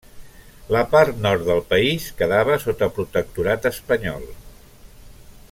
[0.75, 4.27] La part nord del país quedava sota protectorat espanyol.